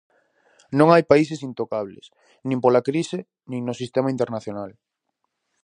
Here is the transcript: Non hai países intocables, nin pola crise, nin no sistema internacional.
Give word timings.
Non 0.77 0.87
hai 0.93 1.03
países 1.11 1.39
intocables, 1.49 2.05
nin 2.47 2.59
pola 2.63 2.85
crise, 2.89 3.19
nin 3.51 3.61
no 3.67 3.73
sistema 3.81 4.09
internacional. 4.15 4.71